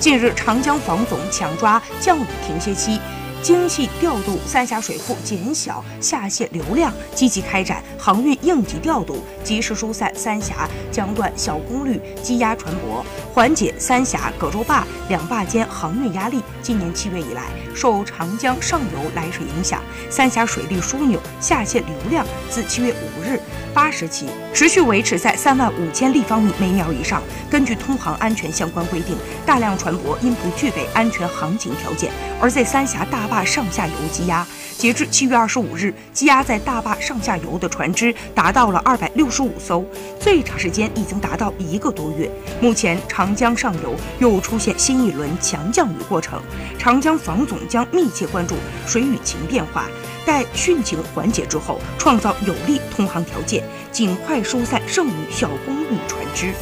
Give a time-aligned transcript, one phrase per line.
[0.00, 2.98] 近日，长江防总抢抓降雨停歇期。
[3.42, 16.42] 精细调度三峡水库，减小下泄流量，积极开展航运应急调度，及时疏散三峡江段小功率积压船舶，缓解三峡、葛洲坝两坝间航运压力。
[16.62, 23.40] 今年七月以来，受长江上游来水影响，三峡水利枢纽下泄流量自七月五日
[23.74, 27.22] 八时起，持续维持在三万五千立方米每秒以上。
[27.50, 29.16] 根据通航安全相关规定，
[29.46, 34.46] 大量船舶因不具备安全航行条件，而在三峡大坝上下游积压。
[34.76, 39.84] 截至七月二十五日，积压在大坝上下游的船只达到了二百六十五艘，
[40.18, 42.30] 最长时间已经达到一个多月。
[42.60, 46.42] 目前，长江上游又出现新一轮强降雨过程，
[46.78, 48.56] 长江防总将密切关注
[48.86, 49.86] 水雨情变化，
[50.26, 53.62] 待汛情缓解之后，创造有利通航条件，
[53.92, 56.52] 尽快疏散剩余小功率船只。